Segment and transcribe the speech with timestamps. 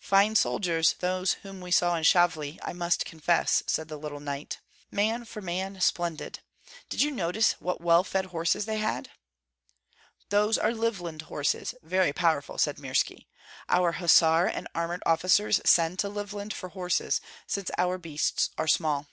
[0.00, 4.58] "Fine soldiers, those whom we saw in Shavli, I must confess," said the little knight,
[4.90, 6.40] "man for man splendid!
[6.88, 9.12] Did you notice what well fed horses they had?"
[10.30, 13.28] "Those are Livland horses, very powerful," said Mirski.
[13.68, 19.06] "Our hussar and armored officers send to Livland for horses, since our beasts are small."